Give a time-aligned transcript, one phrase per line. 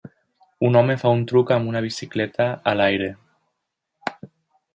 [0.69, 3.15] Un home fa un truc amb una bicicleta a l'aire.